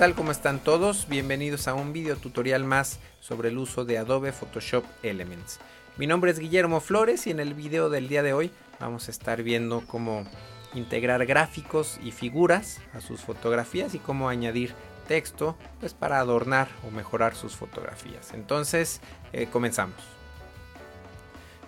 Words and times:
Hola, 0.00 0.06
¿qué 0.06 0.12
tal? 0.12 0.16
¿Cómo 0.16 0.32
están 0.32 0.60
todos? 0.60 1.08
Bienvenidos 1.10 1.68
a 1.68 1.74
un 1.74 1.92
video 1.92 2.16
tutorial 2.16 2.64
más 2.64 2.98
sobre 3.20 3.50
el 3.50 3.58
uso 3.58 3.84
de 3.84 3.98
Adobe 3.98 4.32
Photoshop 4.32 4.82
Elements. 5.02 5.60
Mi 5.98 6.06
nombre 6.06 6.30
es 6.30 6.38
Guillermo 6.38 6.80
Flores 6.80 7.26
y 7.26 7.32
en 7.32 7.38
el 7.38 7.52
video 7.52 7.90
del 7.90 8.08
día 8.08 8.22
de 8.22 8.32
hoy 8.32 8.50
vamos 8.80 9.08
a 9.08 9.10
estar 9.10 9.42
viendo 9.42 9.82
cómo 9.86 10.24
integrar 10.72 11.26
gráficos 11.26 12.00
y 12.02 12.12
figuras 12.12 12.80
a 12.94 13.02
sus 13.02 13.20
fotografías 13.20 13.94
y 13.94 13.98
cómo 13.98 14.30
añadir 14.30 14.72
texto 15.06 15.54
pues 15.80 15.92
para 15.92 16.18
adornar 16.18 16.68
o 16.88 16.90
mejorar 16.90 17.34
sus 17.34 17.54
fotografías. 17.54 18.32
Entonces, 18.32 19.02
eh, 19.34 19.48
comenzamos. 19.52 20.00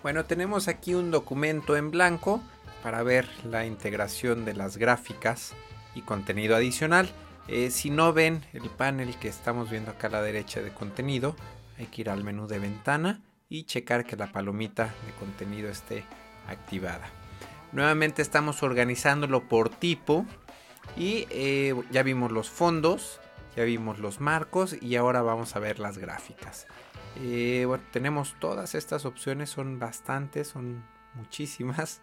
Bueno, 0.03 0.25
tenemos 0.25 0.69
aquí 0.69 0.95
un 0.95 1.11
documento 1.11 1.77
en 1.77 1.91
blanco 1.91 2.43
para 2.83 3.03
ver 3.03 3.29
la 3.45 3.67
integración 3.67 4.47
de 4.47 4.55
las 4.55 4.79
gráficas 4.79 5.53
y 5.95 6.01
contenido 6.01 6.57
adicional. 6.57 7.13
Eh, 7.55 7.71
si 7.71 7.91
no 7.91 8.15
ven 8.15 8.43
el 8.55 8.71
panel 8.71 9.15
que 9.19 9.29
estamos 9.29 9.69
viendo 9.71 9.91
acá 9.91 10.07
a 10.07 10.11
la 10.11 10.23
derecha 10.23 10.63
de 10.63 10.73
contenido, 10.73 11.37
hay 11.79 11.85
que 11.85 12.01
ir 12.01 12.09
al 12.09 12.25
menú 12.25 12.47
de 12.47 12.59
ventana 12.59 13.21
y 13.51 13.65
checar 13.65 14.07
que 14.07 14.17
la 14.17 14.33
palomita 14.33 14.85
de 14.85 15.13
contenido 15.21 15.69
esté 15.69 16.03
activada. 16.49 17.07
Nuevamente 17.73 18.23
estamos 18.23 18.63
organizándolo 18.63 19.51
por 19.51 19.69
tipo 19.69 20.25
y 20.97 21.27
eh, 21.29 21.75
ya 21.91 22.03
vimos 22.03 22.33
los 22.33 22.49
fondos, 22.49 23.21
ya 23.55 23.65
vimos 23.65 23.99
los 23.99 24.19
marcos 24.19 24.75
y 24.81 24.97
ahora 24.97 25.21
vamos 25.21 25.55
a 25.55 25.59
ver 25.59 25.79
las 25.79 25.99
gráficas. 25.99 26.67
Eh, 27.17 27.69
tenemos 27.91 28.35
todas 28.41 28.75
estas 28.75 29.05
opciones, 29.05 29.51
son 29.51 29.79
bastantes, 29.79 30.49
son 30.49 30.83
muchísimas 31.13 32.01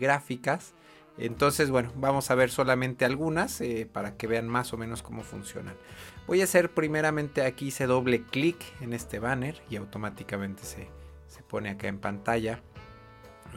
gráficas. 0.00 0.74
Entonces, 1.16 1.70
bueno, 1.70 1.92
vamos 1.94 2.30
a 2.30 2.34
ver 2.34 2.50
solamente 2.50 3.04
algunas 3.04 3.60
eh, 3.60 3.88
para 3.90 4.16
que 4.16 4.26
vean 4.26 4.48
más 4.48 4.72
o 4.72 4.76
menos 4.76 5.02
cómo 5.02 5.22
funcionan. 5.22 5.76
Voy 6.26 6.40
a 6.40 6.44
hacer 6.44 6.70
primeramente 6.70 7.42
aquí 7.42 7.70
se 7.70 7.86
doble 7.86 8.22
clic 8.22 8.56
en 8.80 8.92
este 8.92 9.20
banner 9.20 9.62
y 9.70 9.76
automáticamente 9.76 10.64
se, 10.64 10.88
se 11.28 11.42
pone 11.42 11.70
acá 11.70 11.86
en 11.86 11.98
pantalla. 11.98 12.60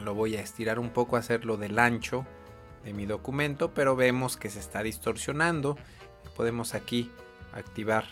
Lo 0.03 0.13
voy 0.13 0.35
a 0.35 0.41
estirar 0.41 0.77
un 0.77 0.91
poco, 0.91 1.17
hacerlo 1.17 1.57
del 1.57 1.79
ancho 1.79 2.27
de 2.83 2.93
mi 2.93 3.07
documento, 3.07 3.73
pero 3.73 3.95
vemos 3.95 4.37
que 4.37 4.49
se 4.49 4.59
está 4.59 4.83
distorsionando. 4.83 5.77
Podemos 6.35 6.75
aquí 6.75 7.11
activar, 7.53 8.05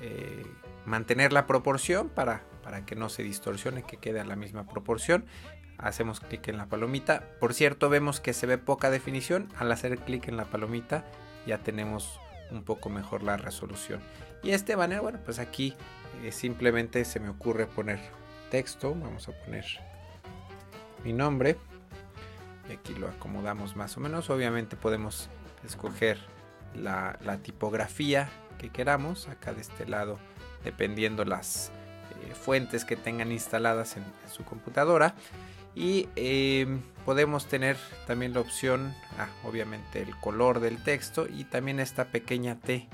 eh, 0.00 0.46
mantener 0.86 1.34
la 1.34 1.46
proporción 1.46 2.08
para, 2.08 2.44
para 2.62 2.86
que 2.86 2.96
no 2.96 3.10
se 3.10 3.22
distorsione, 3.22 3.82
que 3.82 3.98
quede 3.98 4.20
a 4.20 4.24
la 4.24 4.36
misma 4.36 4.66
proporción 4.66 5.26
hacemos 5.78 6.20
clic 6.20 6.48
en 6.48 6.58
la 6.58 6.66
palomita. 6.66 7.22
Por 7.40 7.54
cierto, 7.54 7.88
vemos 7.88 8.20
que 8.20 8.32
se 8.32 8.46
ve 8.46 8.58
poca 8.58 8.90
definición. 8.90 9.48
Al 9.56 9.70
hacer 9.72 9.98
clic 9.98 10.28
en 10.28 10.36
la 10.36 10.44
palomita 10.44 11.04
ya 11.46 11.58
tenemos 11.58 12.20
un 12.50 12.64
poco 12.64 12.88
mejor 12.88 13.22
la 13.22 13.36
resolución. 13.36 14.00
Y 14.42 14.50
este 14.50 14.76
banner, 14.76 15.00
bueno, 15.00 15.18
pues 15.24 15.38
aquí 15.38 15.74
eh, 16.22 16.32
simplemente 16.32 17.04
se 17.04 17.20
me 17.20 17.28
ocurre 17.28 17.66
poner 17.66 17.98
texto. 18.50 18.94
Vamos 18.94 19.28
a 19.28 19.32
poner 19.32 19.64
mi 21.04 21.12
nombre. 21.12 21.56
Y 22.68 22.72
aquí 22.72 22.94
lo 22.94 23.08
acomodamos 23.08 23.76
más 23.76 23.96
o 23.96 24.00
menos. 24.00 24.30
Obviamente 24.30 24.76
podemos 24.76 25.28
escoger 25.64 26.18
la, 26.74 27.18
tipografía 27.42 28.28
que 28.58 28.70
queramos. 28.70 29.28
Acá 29.28 29.52
de 29.52 29.60
este 29.60 29.86
lado, 29.86 30.18
dependiendo 30.64 31.24
las 31.24 31.70
eh, 32.24 32.34
fuentes 32.34 32.84
que 32.84 32.96
tengan 32.96 33.32
instaladas 33.32 33.96
en 33.96 34.04
su 34.30 34.44
computadora 34.44 35.14
y 35.76 36.08
em, 36.16 36.80
podemos 37.04 37.46
tener 37.46 37.76
también 38.06 38.32
la 38.32 38.40
opción, 38.40 38.94
ah, 39.18 39.28
obviamente 39.44 40.00
el 40.00 40.16
color 40.16 40.58
del 40.60 40.82
texto 40.82 41.28
y 41.28 41.44
también 41.44 41.78
esta 41.78 42.06
pequeña 42.06 42.56
T 42.56 42.88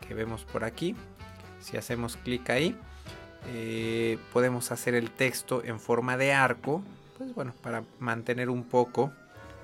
que, 0.00 0.14
vemos 0.14 0.44
por 0.44 0.62
aquí. 0.62 0.94
Si 1.60 1.76
hacemos 1.76 2.16
clic 2.16 2.48
ahí, 2.50 2.78
eh, 3.48 4.18
podemos 4.32 4.70
hacer 4.70 4.94
el 4.94 5.10
texto 5.10 5.64
en 5.64 5.80
forma 5.80 6.16
de 6.16 6.32
arco, 6.32 6.84
pues 7.18 7.34
bueno, 7.34 7.52
para 7.62 7.82
mantener 7.98 8.48
un 8.48 8.62
poco, 8.62 9.12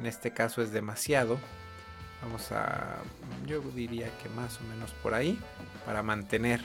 en 0.01 0.07
este 0.07 0.33
caso 0.33 0.61
es 0.61 0.73
demasiado. 0.73 1.39
Vamos 2.23 2.51
a, 2.51 2.99
yo 3.47 3.61
diría 3.61 4.09
que 4.23 4.29
más 4.31 4.59
o 4.61 4.65
menos 4.65 4.91
por 5.03 5.15
ahí, 5.15 5.39
para 5.87 6.03
mantener 6.03 6.61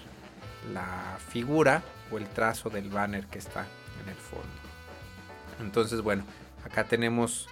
la 0.74 1.20
figura 1.30 1.84
o 2.12 2.18
el 2.18 2.28
trazo 2.28 2.72
del 2.72 2.90
banner 2.90 3.28
que 3.28 3.38
está 3.38 3.68
en 4.04 4.10
el 4.10 4.16
fondo. 4.16 4.65
Entonces, 5.60 6.02
bueno, 6.02 6.24
acá 6.64 6.86
tenemos 6.86 7.48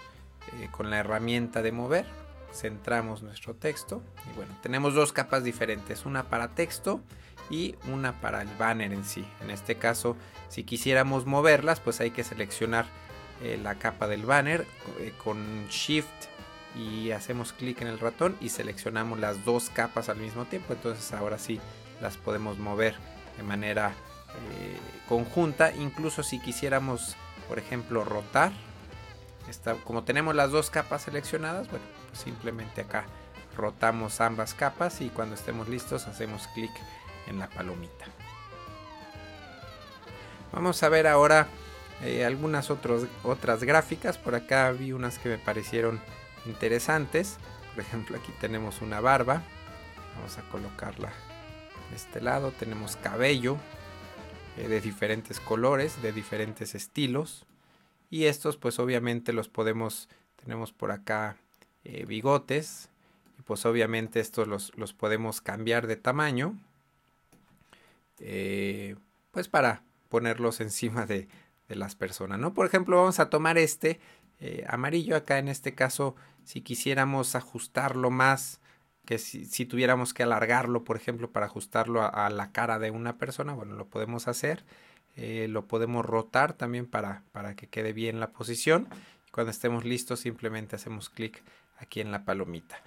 eh, 0.62 0.68
con 0.72 0.90
la 0.90 1.00
herramienta 1.00 1.62
de 1.62 1.72
mover, 1.72 2.06
centramos 2.54 3.24
nuestro 3.24 3.56
texto 3.56 4.04
y 4.32 4.36
bueno, 4.36 4.56
tenemos 4.62 4.94
dos 4.94 5.14
capas 5.14 5.44
diferentes, 5.44 6.06
una 6.06 6.24
para 6.24 6.50
texto 6.50 7.02
y 7.50 7.76
una 7.92 8.20
para 8.22 8.42
el 8.42 8.50
banner 8.58 8.94
en 8.94 9.06
sí. 9.06 9.26
En 9.42 9.50
este 9.50 9.76
caso, 9.76 10.16
si 10.50 10.64
quisiéramos 10.64 11.26
moverlas, 11.26 11.80
pues 11.80 12.02
hay 12.02 12.12
que 12.12 12.24
seleccionar 12.24 12.86
eh, 13.42 13.60
la 13.62 13.76
capa 13.76 14.08
del 14.08 14.26
banner 14.26 14.66
eh, 15.00 15.14
con 15.24 15.68
Shift 15.68 16.08
y 16.76 17.12
hacemos 17.12 17.54
clic 17.54 17.82
en 17.82 17.88
el 17.88 18.00
ratón 18.00 18.36
y 18.42 18.50
seleccionamos 18.50 19.20
las 19.20 19.46
dos 19.46 19.70
capas 19.70 20.10
al 20.10 20.18
mismo 20.18 20.46
tiempo. 20.46 20.74
Entonces 20.74 21.14
ahora 21.14 21.38
sí 21.38 21.60
las 22.02 22.18
podemos 22.18 22.58
mover 22.58 22.96
de 23.38 23.44
manera 23.44 23.94
conjunta. 25.08 25.72
Incluso 25.76 26.24
si 26.24 26.40
quisiéramos 26.40 27.16
por 27.48 27.60
ejemplo, 27.60 28.04
rotar. 28.04 28.52
como 29.84 30.04
tenemos 30.04 30.36
las 30.36 30.52
dos 30.52 30.70
capas 30.70 31.04
seleccionadas, 31.04 31.70
bueno, 31.70 31.86
pues 32.10 32.22
simplemente 32.22 32.82
acá 32.82 33.06
rotamos 33.56 34.20
ambas 34.22 34.54
capas 34.54 35.02
y 35.02 35.10
cuando 35.10 35.36
estemos 35.36 35.70
listos 35.70 36.08
hacemos 36.08 36.48
clic 36.54 36.72
en 37.28 37.40
la 37.40 37.48
palomita. 37.48 38.06
Vamos 40.52 40.84
a 40.84 40.90
ver 40.90 41.08
ahora 41.08 41.48
eh, 42.04 42.26
algunas 42.26 42.70
otras 42.70 43.64
gráficas. 43.64 44.18
Por 44.18 44.36
acá 44.36 44.72
vi 44.72 44.92
unas 44.92 45.18
que 45.18 45.30
me 45.30 45.38
parecieron 45.38 46.00
interesantes. 46.46 47.38
Por 47.74 47.84
ejemplo, 47.84 48.18
aquí 48.18 48.32
tenemos 48.40 48.82
una 48.82 49.00
barba. 49.00 49.42
Vamos 50.16 50.38
a 50.38 50.44
colocarla 50.44 51.12
de 51.90 51.96
este 51.96 52.22
lado. 52.22 52.52
Tenemos 52.52 52.98
cabello. 52.98 53.58
Eh, 54.58 54.68
de 54.68 54.82
diferentes 54.82 55.40
colores, 55.40 56.02
de 56.02 56.12
diferentes 56.12 56.76
estilos. 56.76 57.46
Y 58.10 58.26
estos 58.26 58.58
pues 58.58 58.78
obviamente 58.78 59.34
los 59.34 59.50
podemos, 59.50 60.10
tenemos 60.36 60.72
por 60.72 60.92
acá 60.92 61.38
eh, 61.84 62.06
bigotes. 62.06 62.90
Y 63.40 63.42
pues 63.42 63.66
obviamente 63.66 64.20
estos 64.20 64.48
los, 64.48 64.94
podemos 64.94 65.42
cambiar 65.42 65.88
de 65.88 65.96
tamaño. 65.96 66.56
Eh, 68.20 68.96
pues 69.32 69.48
para 69.48 69.82
ponerlos 70.10 70.62
encima 70.62 71.08
de, 71.08 71.28
de, 71.68 71.76
las 71.76 71.96
personas, 71.96 72.38
¿no? 72.38 72.54
Por 72.54 72.68
ejemplo, 72.68 72.98
vamos 72.98 73.20
a 73.20 73.30
tomar 73.30 73.58
este 73.58 74.00
amarillo 74.68 75.16
acá 75.16 75.40
en 75.40 75.48
este 75.48 75.74
caso, 75.74 76.18
si 76.44 76.60
quisiéramos 76.60 77.34
ajustarlo 77.34 78.12
más 78.12 78.60
que 79.06 79.18
si, 79.18 79.66
tuviéramos 79.66 80.14
que 80.14 80.24
alargarlo, 80.24 80.84
por 80.84 80.96
ejemplo, 80.96 81.30
para 81.30 81.48
ajustarlo 81.48 82.02
a, 82.04 82.30
la 82.30 82.52
cara 82.52 82.80
de 82.80 82.92
una 82.92 83.18
persona, 83.18 83.54
bueno, 83.54 83.76
lo 83.76 83.86
podemos 83.88 84.28
hacer. 84.28 84.64
Eh, 85.16 85.48
lo 85.50 85.68
podemos 85.68 86.06
rotar 86.06 86.54
también 86.54 86.88
para, 86.88 87.22
para, 87.32 87.56
que 87.56 87.68
quede 87.68 87.94
bien 87.94 88.20
la 88.20 88.32
posición. 88.32 88.88
Cuando 89.32 89.52
estemos 89.52 89.84
listos, 89.84 90.22
simplemente 90.22 90.76
hacemos 90.76 91.10
clic 91.10 91.44
aquí 91.78 92.02
en 92.02 92.12
la 92.12 92.24
palomita. 92.24 92.82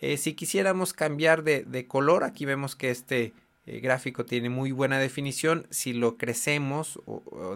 Eh, 0.00 0.16
si 0.16 0.34
quisiéramos 0.34 0.92
cambiar 0.92 1.42
de, 1.42 1.86
color, 1.88 2.24
aquí 2.24 2.44
vemos 2.44 2.76
que 2.76 2.90
este 2.90 3.32
eh, 3.66 3.80
gráfico 3.80 4.26
tiene 4.26 4.50
muy 4.50 4.72
buena 4.72 4.98
definición. 4.98 5.66
Si 5.70 5.92
lo 5.92 6.18
crecemos 6.18 7.00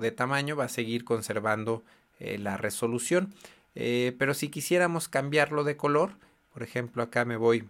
de 0.00 0.10
tamaño, 0.10 0.56
va 0.56 0.64
a 0.64 0.68
seguir 0.68 1.04
conservando 1.04 1.84
la 2.18 2.56
resolución. 2.56 3.34
pero 3.74 4.32
si 4.32 4.48
quisiéramos 4.48 5.08
cambiarlo 5.08 5.64
de 5.64 5.76
color, 5.76 6.12
por 6.54 6.62
ejemplo, 6.62 7.02
acá 7.02 7.26
me 7.26 7.36
voy 7.36 7.68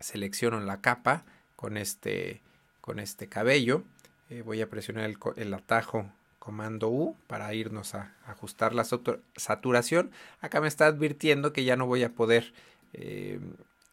selecciono 0.00 0.60
la 0.60 0.80
capa 0.80 1.24
con 1.56 1.76
este, 1.76 2.40
con 2.80 2.98
este 2.98 3.28
cabello. 3.28 3.82
Eh, 4.30 4.42
voy 4.42 4.60
a 4.60 4.68
presionar 4.68 5.10
el, 5.36 5.54
atajo 5.54 6.10
comando 6.38 6.88
U 6.88 7.16
para 7.26 7.52
irnos 7.54 7.94
a 7.94 8.14
ajustar 8.26 8.74
la 8.74 8.84
saturación. 8.84 10.10
Acá 10.40 10.60
me 10.60 10.68
está 10.68 10.86
advirtiendo 10.86 11.52
que 11.52 11.64
ya 11.64 11.76
no 11.76 11.86
voy 11.86 12.02
a 12.02 12.12
poder 12.12 12.52
eh, 12.92 13.40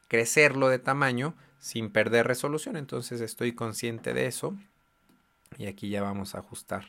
crecerlo 0.08 0.70
de 0.70 0.80
tamaño 0.80 1.34
sin 1.60 1.90
perder 1.92 2.28
resolución. 2.28 2.76
Entonces 2.76 3.22
estoy 3.22 3.54
consciente 3.54 4.14
de 4.14 4.28
eso. 4.28 4.56
Y 5.58 5.68
aquí 5.68 5.90
ya 5.90 6.02
vamos 6.02 6.36
a 6.36 6.40
ajustar 6.40 6.86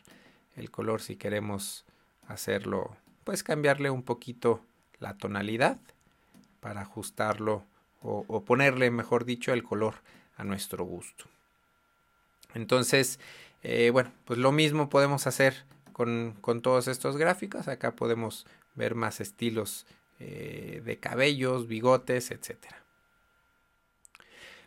el 0.56 0.70
color 0.70 1.00
si 1.00 1.16
queremos 1.16 1.84
hacerlo, 2.26 2.96
pues 3.24 3.42
cambiarle 3.42 3.90
un 3.90 4.02
poquito 4.02 4.64
la 4.98 5.16
tonalidad 5.16 5.78
para 6.60 6.82
ajustarlo 6.82 7.64
o, 8.02 8.44
ponerle, 8.44 8.90
mejor 8.90 9.24
dicho, 9.24 9.52
el 9.52 9.62
color 9.62 9.94
a 10.36 10.44
nuestro 10.44 10.84
gusto. 10.84 11.24
Entonces, 12.54 13.20
eh, 13.62 13.90
bueno, 13.90 14.12
pues 14.24 14.38
lo 14.38 14.52
mismo 14.52 14.88
podemos 14.88 15.26
hacer 15.26 15.64
con, 15.92 16.34
todos 16.62 16.88
estos 16.88 17.16
gráficos. 17.16 17.68
Acá 17.68 17.94
podemos 17.94 18.46
ver 18.74 18.94
más 18.94 19.20
estilos 19.20 19.86
eh, 20.18 20.82
de 20.84 20.98
cabellos, 20.98 21.68
bigotes, 21.68 22.30
etc. 22.30 22.56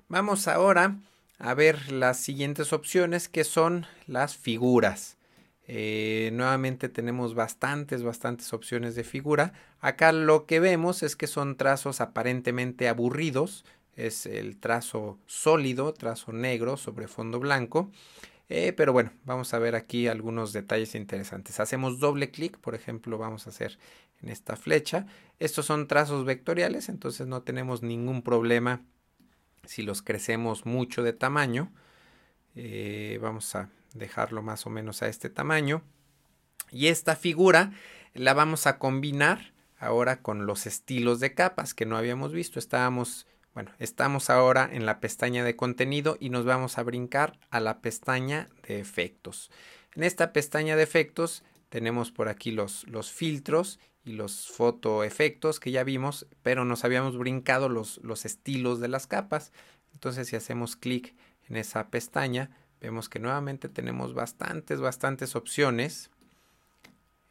Vamos 0.07 0.47
ahora 0.47 0.95
a 1.39 1.53
ver 1.53 1.91
las 1.91 2.19
siguientes 2.19 2.73
opciones 2.73 3.27
que 3.27 3.43
son 3.43 3.85
las 4.07 4.37
figuras. 4.37 5.17
Eh, 5.67 6.29
nuevamente 6.33 6.89
tenemos 6.89 7.33
bastantes, 7.33 8.03
bastantes 8.03 8.53
opciones 8.53 8.95
de 8.95 9.03
figura. 9.03 9.53
Acá 9.79 10.11
lo 10.11 10.45
que 10.45 10.59
vemos 10.59 11.03
es 11.03 11.15
que 11.15 11.27
son 11.27 11.57
trazos 11.57 12.01
aparentemente 12.01 12.87
aburridos. 12.87 13.65
Es 13.95 14.25
el 14.25 14.57
trazo 14.57 15.17
sólido, 15.25 15.93
trazo 15.93 16.33
negro 16.33 16.77
sobre 16.77 17.07
fondo 17.07 17.39
blanco. 17.39 17.91
Eh, 18.47 18.73
pero 18.73 18.93
bueno, 18.93 19.11
vamos 19.23 19.53
a 19.53 19.59
ver 19.59 19.75
aquí 19.75 20.07
algunos 20.07 20.53
detalles 20.53 20.93
interesantes. 20.93 21.59
Hacemos 21.59 21.99
doble 21.99 22.29
clic, 22.29 22.59
por 22.59 22.75
ejemplo, 22.75 23.17
vamos 23.17 23.47
a 23.47 23.49
hacer 23.49 23.79
en 24.21 24.29
esta 24.29 24.55
flecha. 24.55 25.07
Estos 25.39 25.65
son 25.65 25.87
trazos 25.87 26.25
vectoriales, 26.25 26.89
entonces 26.89 27.25
no 27.27 27.41
tenemos 27.41 27.81
ningún 27.81 28.21
problema 28.21 28.81
si 29.65 29.81
los 29.81 30.03
crecemos 30.03 30.65
mucho 30.65 31.01
de 31.01 31.13
tamaño. 31.13 31.71
Eh, 32.55 33.17
vamos 33.21 33.55
a 33.55 33.69
dejarlo 33.95 34.43
más 34.43 34.67
o 34.67 34.69
menos 34.69 35.01
a 35.01 35.07
este 35.07 35.29
tamaño. 35.29 35.81
Y 36.71 36.87
esta 36.87 37.15
figura 37.15 37.71
la 38.13 38.33
vamos 38.33 38.67
a 38.67 38.77
combinar 38.77 39.53
ahora 39.77 40.21
con 40.21 40.45
los 40.45 40.67
estilos 40.67 41.19
de 41.19 41.33
capas 41.33 41.73
que 41.73 41.85
no 41.85 41.97
habíamos 41.97 42.33
visto. 42.33 42.59
Estábamos, 42.59 43.27
bueno, 43.53 43.71
estamos 43.79 44.29
ahora 44.29 44.69
en 44.71 44.85
la 44.85 44.99
pestaña 44.99 45.43
de 45.43 45.55
contenido 45.55 46.17
y 46.19 46.29
nos 46.29 46.45
vamos 46.45 46.77
a 46.77 46.83
brincar 46.83 47.39
a 47.49 47.59
la 47.59 47.79
pestaña 47.79 48.49
de 48.67 48.79
efectos. 48.79 49.51
En 49.95 50.03
esta 50.03 50.33
pestaña 50.33 50.75
de 50.75 50.83
efectos 50.83 51.43
tenemos 51.69 52.11
por 52.11 52.29
aquí 52.29 52.51
los, 52.51 52.85
los 52.87 53.11
filtros 53.11 53.79
y 54.03 54.13
los 54.13 54.47
fotoefectos 54.49 55.59
que 55.59 55.71
ya 55.71 55.83
vimos, 55.83 56.27
pero 56.43 56.63
nos 56.63 56.85
habíamos 56.85 57.17
brincado 57.17 57.69
los, 57.69 57.99
los 58.03 58.25
estilos 58.25 58.79
de 58.79 58.87
las 58.87 59.07
capas. 59.07 59.51
Entonces 59.93 60.27
si 60.27 60.35
hacemos 60.35 60.75
clic 60.75 61.15
en 61.47 61.57
esa 61.57 61.89
pestaña, 61.89 62.51
vemos 62.85 63.09
que 63.09 63.19
nuevamente 63.19 63.67
tenemos 63.67 64.13
bastantes, 64.13 64.79
bastantes 64.79 65.35
opciones. 65.35 66.11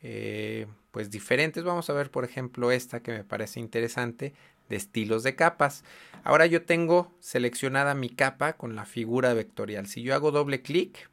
Eh, 0.03 0.67
pues 0.91 1.11
diferentes. 1.11 1.65
Vamos 1.65 1.89
a 1.91 1.93
ver, 1.93 2.11
por 2.11 2.25
ejemplo, 2.25 2.71
esta 2.71 3.01
que 3.01 3.13
me 3.13 3.25
parece 3.25 3.61
interesante 3.61 4.35
de 4.69 4.77
estilos 4.77 5.23
de 5.23 5.35
capas. 5.37 5.85
Ahora 6.25 6.47
yo 6.47 6.65
tengo 6.65 7.13
seleccionada 7.21 7.95
mi 7.95 8.11
capa 8.11 8.55
con 8.55 8.75
la 8.75 8.85
figura 8.85 9.33
vectorial. 9.33 9.87
Si 9.87 10.03
yo 10.03 10.15
hago 10.15 10.31
doble 10.31 10.61
clic, 10.63 11.09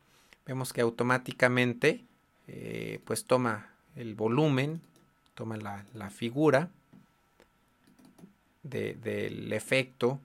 vemos 0.46 0.74
que 0.74 0.82
automáticamente 0.82 2.04
eh, 2.48 3.00
pues 3.06 3.26
toma 3.26 3.74
el 3.96 4.16
volumen, 4.16 4.82
toma 5.36 5.58
la, 5.58 6.10
figura 6.10 6.70
del 8.64 9.54
efecto 9.54 10.20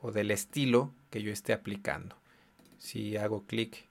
o 0.00 0.12
del 0.12 0.30
estilo 0.30 0.92
que 1.10 1.22
yo 1.22 1.32
esté 1.32 1.52
aplicando 1.52 2.19
si 2.80 3.16
hago 3.16 3.44
clic 3.46 3.86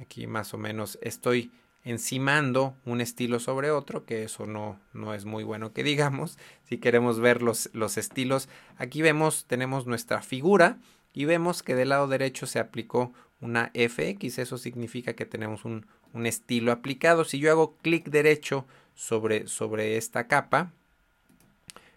aquí 0.00 0.26
más 0.26 0.52
o 0.54 0.58
menos 0.58 0.98
estoy 1.00 1.50
encimando 1.84 2.74
un 2.84 3.00
estilo 3.00 3.40
sobre 3.40 3.70
otro, 3.70 4.04
que 4.04 4.24
eso 4.24 4.46
no, 4.46 4.78
no 4.92 5.14
es 5.14 5.24
muy 5.24 5.44
bueno 5.44 5.72
que 5.72 5.82
digamos. 5.82 6.38
Si 6.68 6.76
queremos 6.76 7.18
ver 7.18 7.40
los, 7.40 7.70
los, 7.72 7.96
estilos, 7.96 8.50
aquí 8.76 9.00
vemos, 9.00 9.46
tenemos 9.46 9.86
nuestra 9.86 10.20
figura 10.20 10.76
y 11.14 11.24
vemos 11.24 11.62
que 11.62 11.74
del 11.74 11.88
lado 11.88 12.06
derecho 12.06 12.46
se 12.46 12.58
aplicó 12.58 13.14
una 13.40 13.72
FX, 13.72 14.38
eso 14.38 14.58
significa 14.58 15.14
que 15.14 15.24
tenemos 15.24 15.64
un, 15.64 15.86
un 16.12 16.26
estilo 16.26 16.72
aplicado. 16.72 17.24
Si 17.24 17.38
yo 17.38 17.50
hago 17.50 17.78
clic 17.78 18.10
derecho 18.10 18.66
sobre, 18.94 19.46
sobre 19.46 19.96
esta 19.96 20.26
capa, 20.26 20.72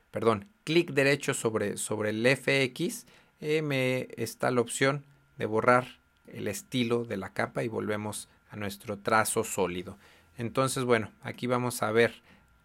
perdón, 0.10 0.48
clic 0.64 0.92
derecho 0.92 1.34
sobre, 1.34 1.76
sobre 1.76 2.12
el 2.12 2.26
FX, 2.26 3.06
me 3.42 4.08
está 4.18 4.52
la 4.52 4.62
opción 4.62 5.04
de 5.38 5.46
borrar 5.46 6.00
el 6.28 6.48
estilo 6.48 7.04
de 7.04 7.18
la 7.18 7.34
capa 7.34 7.64
y 7.64 7.68
volvemos 7.68 8.30
a 8.50 8.56
nuestro 8.56 8.98
trazo 8.98 9.44
sólido. 9.44 9.98
Entonces, 10.38 10.84
bueno, 10.84 11.12
aquí 11.24 11.48
vamos 11.48 11.84
a 11.84 11.92
ver 11.92 12.14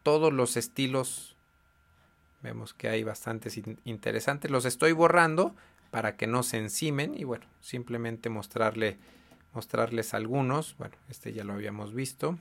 todos 0.03 0.33
los 0.33 0.57
estilos. 0.57 1.37
Vemos 2.43 2.75
que 2.75 2.89
hay 2.89 3.03
bastantes 3.03 3.61
interesantes. 3.85 4.51
Los 4.51 4.65
estoy 4.65 4.93
borrando 4.93 5.55
para 5.91 6.17
que 6.17 6.27
no 6.27 6.43
se 6.43 6.59
encimen 6.59 7.15
y 7.19 7.25
bueno, 7.25 7.47
simplemente 7.61 8.29
mostrarle, 8.29 8.99
mostrarles 9.53 10.15
algunos. 10.15 10.77
Bueno, 10.79 10.95
este 11.09 11.33
ya 11.33 11.45
lo 11.45 11.55
habíamos 11.55 11.95
visto. 11.95 12.39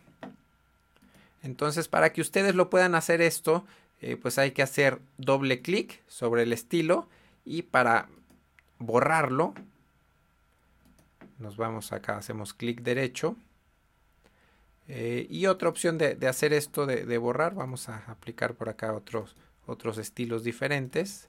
Entonces, 1.41 1.87
para 1.87 2.11
que 2.11 2.21
ustedes 2.21 2.55
lo 2.55 2.69
puedan 2.69 2.95
hacer 2.95 3.21
esto, 3.21 3.65
eh, 4.01 4.17
pues 4.17 4.37
hay 4.37 4.51
que 4.51 4.63
hacer 4.63 4.99
doble 5.17 5.61
clic 5.61 6.01
sobre 6.07 6.43
el 6.43 6.53
estilo 6.53 7.07
y 7.45 7.61
para 7.61 8.09
borrarlo, 8.79 9.53
nos 11.39 11.57
vamos 11.57 11.91
acá, 11.91 12.17
hacemos 12.17 12.53
clic 12.53 12.81
derecho. 12.81 13.35
Eh, 14.87 15.25
y 15.29 15.47
otra 15.47 15.69
opción 15.69 15.97
de, 15.97 16.17
hacer 16.27 16.53
esto 16.53 16.85
de, 16.85 17.17
borrar, 17.17 17.55
vamos 17.55 17.89
a 17.89 17.97
aplicar 18.07 18.53
por 18.53 18.69
acá 18.69 18.93
otros, 18.93 19.35
otros 19.65 19.97
estilos 19.97 20.43
diferentes. 20.43 21.27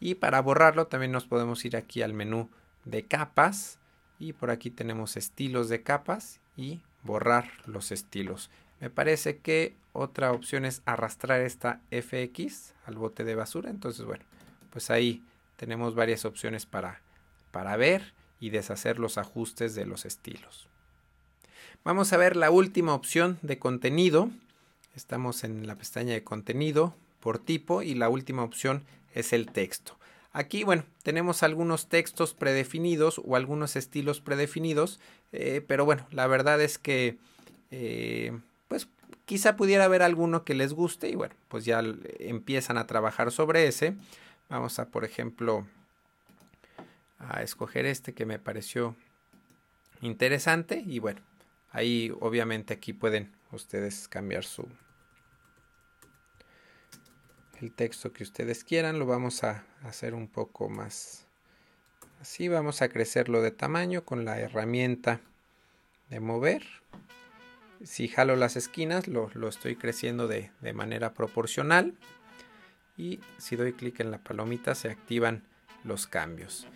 Y 0.00 0.16
para 0.16 0.40
borrarlo 0.40 0.86
también 0.86 1.12
nos 1.12 1.26
podemos 1.26 1.64
ir 1.64 1.76
aquí 1.76 2.02
al 2.02 2.14
menú 2.14 2.48
de 2.84 3.04
capas. 3.04 3.78
Y 4.18 4.32
por 4.32 4.50
aquí 4.50 4.70
tenemos 4.70 5.16
estilos 5.16 5.68
de 5.68 5.82
capas 5.82 6.40
y 6.56 6.82
borrar 7.02 7.50
los 7.66 7.90
estilos. 7.90 8.50
Me 8.80 8.90
parece 8.90 9.38
que 9.38 9.74
otra 9.92 10.32
opción 10.32 10.64
es 10.64 10.82
arrastrar 10.84 11.40
esta 11.40 11.80
FX 11.90 12.74
al 12.86 12.96
bote 12.96 13.24
de 13.24 13.34
basura. 13.34 13.70
Entonces, 13.70 14.04
bueno, 14.04 14.24
pues 14.70 14.90
ahí 14.90 15.22
tenemos 15.56 15.94
varias 15.94 16.24
opciones 16.24 16.66
para, 16.66 17.00
para 17.50 17.76
ver 17.76 18.12
y 18.40 18.50
deshacer 18.50 18.98
los 18.98 19.18
ajustes 19.18 19.74
de 19.74 19.86
los 19.86 20.04
estilos. 20.04 20.68
Vamos 21.84 22.12
a 22.12 22.16
ver 22.16 22.36
la 22.36 22.50
última 22.50 22.94
opción 22.94 23.38
de 23.42 23.58
contenido. 23.58 24.30
Estamos 24.96 25.44
en 25.44 25.66
la 25.66 25.76
pestaña 25.76 26.14
de 26.14 26.24
contenido 26.24 26.94
por 27.20 27.38
tipo 27.38 27.82
y 27.82 27.94
la 27.94 28.08
última 28.08 28.42
opción 28.42 28.84
es 29.14 29.32
el 29.32 29.50
texto. 29.50 29.96
Aquí, 30.32 30.64
bueno, 30.64 30.84
tenemos 31.02 31.42
algunos 31.42 31.88
textos 31.88 32.34
predefinidos 32.34 33.20
o 33.24 33.36
algunos 33.36 33.76
estilos 33.76 34.20
predefinidos, 34.20 34.98
eh, 35.32 35.64
pero 35.66 35.84
bueno, 35.84 36.06
la 36.10 36.26
verdad 36.26 36.60
es 36.60 36.76
que, 36.76 37.18
eh, 37.70 38.36
pues 38.66 38.88
quizá 39.26 39.56
pudiera 39.56 39.84
haber 39.84 40.02
alguno 40.02 40.44
que 40.44 40.54
les 40.54 40.72
guste 40.72 41.08
y 41.08 41.14
bueno, 41.14 41.34
pues 41.48 41.64
ya 41.64 41.82
empiezan 42.18 42.78
a 42.78 42.86
trabajar 42.86 43.30
sobre 43.30 43.68
ese. 43.68 43.94
Vamos 44.48 44.78
a, 44.78 44.88
por 44.88 45.04
ejemplo, 45.04 45.66
a 47.18 47.42
escoger 47.42 47.86
este 47.86 48.12
que 48.12 48.26
me 48.26 48.38
pareció 48.38 48.94
interesante 50.00 50.82
y 50.86 50.98
bueno, 50.98 51.20
ahí 51.70 52.12
obviamente 52.20 52.74
aquí 52.74 52.92
pueden 52.92 53.32
ustedes 53.52 54.08
cambiar 54.08 54.44
su 54.44 54.68
el 57.60 57.72
texto 57.72 58.12
que 58.12 58.24
ustedes 58.24 58.64
quieran, 58.64 58.98
lo 58.98 59.06
vamos 59.06 59.44
a 59.44 59.64
hacer 59.84 60.12
un 60.12 60.28
poco 60.28 60.68
más 60.68 61.26
así, 62.20 62.48
vamos 62.48 62.82
a 62.82 62.88
crecerlo 62.88 63.40
de 63.42 63.52
tamaño 63.52 64.04
con 64.04 64.24
la 64.24 64.38
herramienta 64.38 65.20
de 66.10 66.20
mover. 66.20 66.66
Si 67.82 68.08
jalo 68.08 68.36
las 68.36 68.56
esquinas, 68.56 69.08
lo, 69.08 69.30
estoy 69.48 69.76
creciendo 69.76 70.26
de, 70.26 70.50
de 70.60 70.72
manera 70.72 71.14
proporcional 71.14 71.94
y 72.96 73.20
si 73.38 73.56
doy 73.56 73.72
clic 73.72 74.00
en 74.00 74.10
la 74.10 74.18
palomita 74.18 74.74
se 74.74 74.90
activan 74.90 75.42
los 75.84 76.06
cambios. 76.06 76.66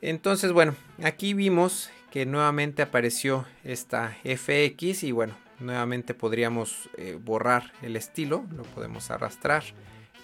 Entonces, 0.00 0.52
bueno, 0.52 0.74
aquí 1.02 1.32
vimos 1.32 1.90
que 2.10 2.26
nuevamente 2.26 2.82
apareció 2.82 3.46
esta 3.64 4.16
FX 4.24 5.04
y 5.04 5.12
bueno, 5.12 5.34
nuevamente 5.60 6.12
podríamos 6.12 6.90
eh, 6.96 7.18
borrar 7.18 7.72
el 7.82 7.96
estilo, 7.96 8.44
lo 8.54 8.64
podemos 8.64 9.10
arrastrar 9.10 9.62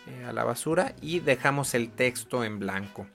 eh, 0.07 0.25
a 0.25 0.33
la 0.33 0.45
basura 0.45 0.95
y 1.01 1.21
dejamos 1.21 1.75
el 1.75 1.91
texto 1.91 2.45
en 2.45 2.59
blanco. 2.59 3.07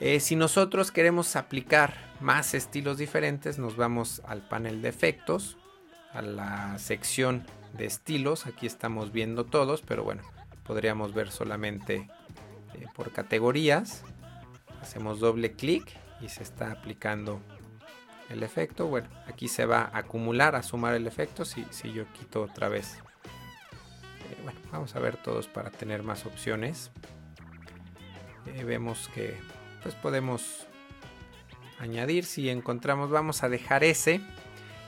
Eh, 0.00 0.20
si 0.20 0.36
nosotros 0.36 0.90
queremos 0.90 1.36
aplicar 1.36 1.94
más 2.20 2.54
estilos 2.54 2.98
diferentes, 2.98 3.58
nos 3.58 3.76
vamos 3.76 4.22
al 4.26 4.46
panel 4.46 4.80
de 4.80 4.88
efectos, 4.88 5.56
a 6.12 6.22
la 6.22 6.78
sección 6.78 7.44
de 7.76 7.86
estilos, 7.86 8.46
aquí 8.46 8.66
estamos 8.66 9.12
viendo 9.12 9.44
todos, 9.44 9.82
pero 9.82 10.04
bueno, 10.04 10.22
podríamos 10.64 11.14
ver 11.14 11.30
solamente 11.30 12.08
eh, 12.74 12.86
por 12.94 13.12
categorías. 13.12 14.02
Hacemos 14.80 15.20
doble 15.20 15.52
clic 15.52 15.84
y 16.20 16.28
se 16.28 16.42
está 16.42 16.72
aplicando 16.72 17.40
el 18.30 18.42
efecto. 18.42 18.86
Bueno, 18.86 19.08
aquí 19.26 19.48
se 19.48 19.66
va 19.66 19.82
a 19.92 19.98
acumular, 19.98 20.56
a 20.56 20.62
sumar 20.62 20.94
el 20.94 21.06
efecto 21.06 21.44
si, 21.44 21.64
si 21.70 21.92
yo 21.92 22.04
quito 22.12 22.42
otra 22.42 22.68
vez. 22.68 22.98
Eh, 24.30 24.40
bueno, 24.42 24.58
vamos 24.72 24.94
a 24.96 25.00
ver 25.00 25.16
todos 25.16 25.46
para 25.46 25.70
tener 25.70 26.02
más 26.02 26.26
opciones. 26.26 26.90
Eh, 28.46 28.64
vemos 28.64 29.08
que 29.14 29.36
pues 29.82 29.94
podemos 29.94 30.66
añadir 31.78 32.24
si 32.24 32.48
encontramos 32.48 33.10
vamos 33.10 33.42
a 33.42 33.48
dejar 33.48 33.84
ese 33.84 34.20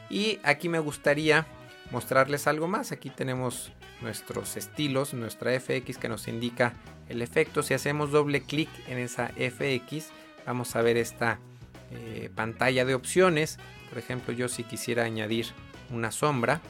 y 0.09 0.38
aquí 0.42 0.68
me 0.68 0.78
gustaría 0.78 1.47
mostrarles 1.90 2.47
algo 2.47 2.68
más 2.68 2.92
aquí 2.92 3.11
tenemos 3.11 3.73
nuestros 4.00 4.57
estilos, 4.57 5.15
nuestra 5.15 5.59
FX 5.59 5.99
que 5.99 6.09
nos 6.09 6.29
indica 6.29 6.75
el 7.09 7.23
efecto. 7.23 7.62
Si 7.62 7.75
hacemos 7.75 8.11
doble 8.11 8.43
clic 8.43 8.69
en 8.88 8.99
esa 8.99 9.29
FX, 9.29 10.11
vamos 10.47 10.76
a 10.76 10.83
ver 10.83 10.97
esta 10.97 11.38
eh, 11.93 12.31
pantalla 12.35 12.85
de 12.85 12.95
opciones. 12.95 13.59
Por 13.88 13.99
ejemplo, 13.99 14.33
yo 14.33 14.49
si 14.49 14.65
quisiera 14.65 15.05
añadir 15.05 15.47
una 15.91 16.11
sombra, 16.11 16.61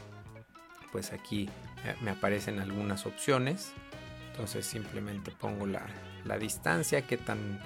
pues 0.92 1.12
aquí 1.12 1.49
me 2.00 2.11
aparecen 2.11 2.59
algunas 2.59 3.06
opciones. 3.06 3.73
Entonces 4.30 4.66
simplemente 4.66 5.30
pongo 5.30 5.66
la, 5.66 5.87
distancia, 6.38 7.06
qué 7.06 7.16
tan 7.16 7.61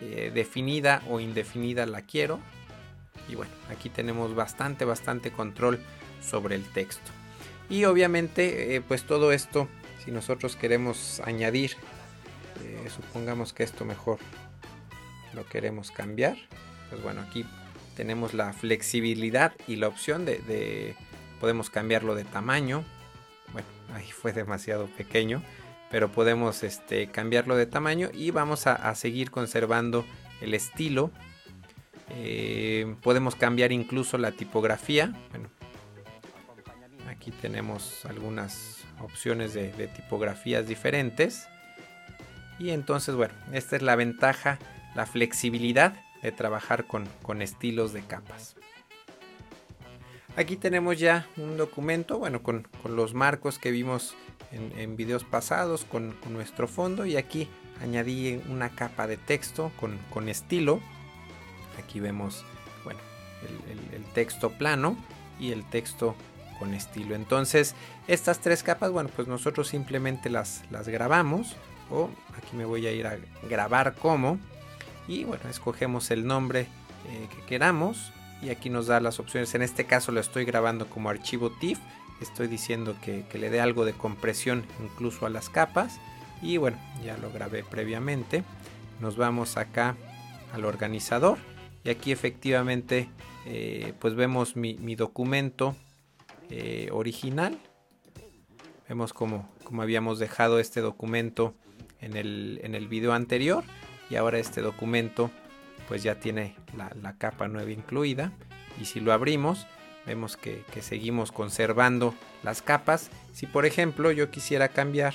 eh, 0.00 0.30
definida 0.32 1.02
o 1.08 1.18
indefinida 1.18 1.86
la 1.86 2.02
quiero. 2.02 2.38
Y 3.28 3.34
bueno, 3.34 3.52
aquí 3.70 3.88
tenemos 3.88 4.34
bastante, 4.34 4.84
bastante 4.84 5.32
control 5.32 5.80
sobre 6.20 6.54
el 6.54 6.64
texto. 6.64 7.10
Y 7.72 7.86
obviamente, 7.86 8.76
eh, 8.76 8.82
pues 8.82 9.04
todo 9.04 9.32
esto, 9.32 9.66
si 10.04 10.10
nosotros 10.10 10.56
queremos 10.56 11.22
añadir, 11.24 11.70
eh, 12.62 12.90
supongamos 12.94 13.54
que 13.54 13.62
esto 13.62 13.86
mejor 13.86 14.18
lo 15.32 15.46
queremos 15.46 15.90
cambiar, 15.90 16.36
pues 16.90 17.02
bueno, 17.02 17.22
aquí 17.22 17.46
tenemos 17.96 18.34
la 18.34 18.52
flexibilidad 18.52 19.54
y 19.66 19.76
la 19.76 19.88
opción 19.88 20.26
de, 20.26 20.94
podemos 21.40 21.70
cambiarlo 21.70 22.14
de 22.14 22.24
tamaño. 22.24 22.84
Bueno, 23.54 23.68
ahí 23.94 24.12
fue 24.12 24.34
demasiado 24.34 24.86
pequeño, 24.88 25.42
pero 25.90 26.12
podemos 26.12 26.64
este, 26.64 27.06
cambiarlo 27.06 27.56
de 27.56 27.64
tamaño 27.64 28.10
y 28.12 28.32
vamos 28.32 28.66
a, 28.66 28.94
seguir 28.94 29.30
conservando 29.30 30.04
el 30.42 30.52
estilo. 30.52 31.10
Eh, 32.10 32.96
podemos 33.02 33.34
cambiar 33.34 33.72
incluso 33.72 34.18
la 34.18 34.32
tipografía. 34.32 35.14
Bueno, 35.30 35.48
aquí 37.22 37.30
tenemos 37.30 38.04
algunas 38.04 38.78
opciones 39.00 39.54
de, 39.54 39.68
tipografías 39.94 40.66
diferentes. 40.66 41.46
Y 42.58 42.70
entonces, 42.70 43.14
bueno, 43.14 43.32
esta 43.52 43.76
es 43.76 43.82
la 43.82 43.94
ventaja, 43.94 44.58
la 44.96 45.06
flexibilidad 45.06 45.94
de 46.20 46.32
trabajar 46.32 46.84
con, 46.84 47.06
estilos 47.40 47.92
de 47.92 48.02
capas. 48.02 48.56
Aquí 50.34 50.56
tenemos 50.56 50.98
ya 50.98 51.28
un 51.36 51.56
documento, 51.56 52.18
bueno, 52.18 52.42
con, 52.42 52.66
los 52.84 53.14
marcos 53.14 53.60
que 53.60 53.70
vimos 53.70 54.16
en, 54.50 54.96
videos 54.96 55.22
pasados, 55.22 55.84
con, 55.84 56.16
nuestro 56.28 56.66
fondo. 56.66 57.06
Y 57.06 57.16
aquí 57.16 57.46
añadí 57.80 58.42
una 58.48 58.70
capa 58.70 59.06
de 59.06 59.16
texto 59.16 59.70
con, 59.78 60.28
estilo. 60.28 60.80
Aquí 61.78 62.00
vemos, 62.00 62.44
bueno, 62.82 62.98
el 63.92 64.02
texto 64.12 64.50
plano 64.50 64.96
y 65.38 65.52
el 65.52 65.64
texto 65.70 66.16
estilo. 66.74 67.14
Entonces, 67.14 67.74
estas 68.08 68.40
tres 68.40 68.62
capas, 68.62 68.90
bueno, 68.90 69.10
pues 69.14 69.28
nosotros 69.28 69.68
simplemente 69.68 70.30
las, 70.30 70.62
las 70.70 70.88
grabamos. 70.88 71.56
O 71.90 72.08
aquí 72.36 72.56
me 72.56 72.64
voy 72.64 72.86
a 72.86 72.92
ir 72.92 73.06
a 73.06 73.18
grabar 73.48 73.94
como. 73.94 74.38
Y 75.08 75.24
bueno, 75.24 75.48
escogemos 75.50 76.10
el 76.10 76.26
nombre 76.26 76.60
eh, 76.60 77.28
que 77.34 77.42
queramos. 77.46 78.12
Y 78.40 78.50
aquí 78.50 78.70
nos 78.70 78.86
da 78.86 79.00
las 79.00 79.20
opciones. 79.20 79.54
En 79.54 79.62
este 79.62 79.84
caso 79.84 80.12
lo 80.12 80.20
estoy 80.20 80.44
grabando 80.44 80.86
como 80.88 81.10
archivo 81.10 81.50
TIFF. 81.50 81.78
Estoy 82.20 82.46
diciendo 82.46 82.96
que, 83.02 83.24
que 83.30 83.38
le 83.38 83.50
dé 83.50 83.60
algo 83.60 83.84
de 83.84 83.92
compresión 83.92 84.64
incluso 84.82 85.26
a 85.26 85.30
las 85.30 85.48
capas. 85.48 85.98
Y 86.40 86.56
bueno, 86.56 86.78
ya 87.04 87.16
lo 87.18 87.30
grabé 87.30 87.64
previamente. 87.64 88.42
Nos 89.00 89.16
vamos 89.16 89.56
acá 89.56 89.96
al 90.52 90.64
organizador. 90.64 91.38
Y 91.84 91.90
aquí 91.90 92.12
efectivamente 92.12 93.08
eh, 93.44 93.92
pues 93.98 94.14
vemos 94.14 94.56
mi, 94.56 94.74
mi 94.74 94.94
documento 94.94 95.74
eh, 96.54 96.90
original. 96.92 97.58
Vemos 98.86 99.14
como, 99.14 99.48
como, 99.64 99.80
habíamos 99.80 100.18
dejado 100.18 100.58
este 100.58 100.82
documento 100.82 101.54
en 101.98 102.14
el, 102.14 102.60
en 102.62 102.74
el 102.74 102.88
video 102.88 103.14
anterior 103.14 103.64
y 104.10 104.16
ahora 104.16 104.38
este 104.38 104.60
documento 104.60 105.30
pues 105.88 106.02
ya 106.02 106.16
tiene 106.16 106.54
la, 106.76 107.16
capa 107.16 107.48
nueva 107.48 107.70
incluida 107.70 108.32
y 108.78 108.84
si 108.84 109.00
lo 109.00 109.14
abrimos 109.14 109.66
vemos 110.04 110.36
que, 110.36 110.62
que, 110.74 110.82
seguimos 110.82 111.32
conservando 111.32 112.14
las 112.42 112.60
capas. 112.60 113.10
Si 113.32 113.46
por 113.46 113.64
ejemplo 113.64 114.12
yo 114.12 114.30
quisiera 114.30 114.68
cambiar 114.68 115.14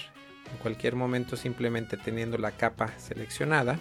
en 0.51 0.58
cualquier 0.58 0.96
momento 0.96 1.38
simplemente 1.38 1.98
teniendo 1.98 2.39
la 2.39 2.53
capa 2.53 2.98
seleccionada, 2.98 3.77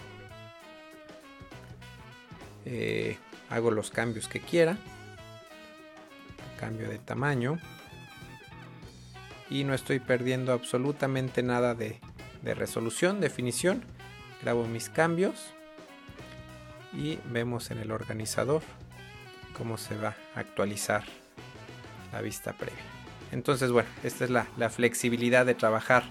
eh, 2.65 3.17
hago 3.49 3.71
los 3.71 3.89
cambios 3.89 4.27
que 4.27 4.41
quiera 4.41 4.77
cambio 6.59 6.89
de 6.89 6.99
tamaño 6.99 7.59
y 9.49 9.63
no 9.63 9.73
estoy 9.73 9.99
perdiendo 9.99 10.51
absolutamente 10.51 11.43
nada 11.43 11.73
de, 11.73 11.99
resolución, 12.43 13.19
definición. 13.19 13.83
Grabo 14.41 14.65
mis 14.67 14.89
cambios 14.89 15.53
y 16.93 17.19
vemos 17.25 17.71
en 17.71 17.79
el 17.79 17.91
organizador 17.91 18.61
cómo 19.57 19.77
se 19.77 19.97
va 19.97 20.15
a 20.35 20.39
actualizar 20.39 21.03
la 22.13 22.21
vista 22.21 22.53
previa. 22.53 22.83
Entonces, 23.31 23.71
bueno, 23.71 23.89
esta 24.03 24.23
es 24.23 24.29
la, 24.29 24.69
flexibilidad 24.69 25.45
de 25.45 25.55
trabajar 25.55 26.03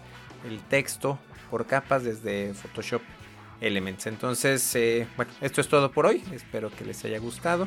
el 0.47 0.61
texto 0.61 1.19
por 1.51 1.67
capas 1.67 2.05
desde 2.05 2.53
Photoshop 2.53 3.01
Elements. 3.61 4.07
Entonces, 4.07 4.75
eh, 4.75 5.07
bueno, 5.17 5.33
esto 5.41 5.63
es 5.63 5.69
todo 5.69 5.91
por 5.91 6.05
hoy. 6.05 6.23
Espero 6.33 6.71
que 6.71 6.85
les 6.85 7.03
haya 7.05 7.19
gustado 7.19 7.67